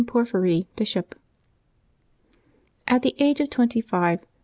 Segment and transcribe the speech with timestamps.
[0.03, 1.13] PORPHYRY, Bishop.
[2.87, 4.25] HT the age of twenty five.